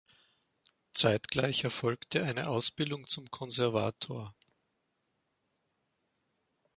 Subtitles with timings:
[0.93, 4.33] Zeitgleich erfolgte eine Ausbildung zum Konservator.